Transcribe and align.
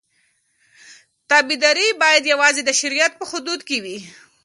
تابعداري 1.29 1.87
باید 2.01 2.23
یوازې 2.33 2.61
د 2.65 2.69
شریعت 2.81 3.11
په 3.17 3.23
حدودو 3.31 3.65
کې 3.69 3.77
وي. 3.83 3.97